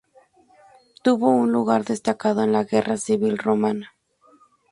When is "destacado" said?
1.85-2.41